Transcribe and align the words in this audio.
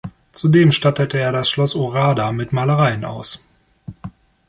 Zudem 0.31 0.71
stattete 0.71 1.19
er 1.19 1.31
das 1.31 1.47
Schloss 1.47 1.75
Ohrada 1.75 2.31
mit 2.31 2.53
Malereien 2.53 3.05
aus. 3.05 3.39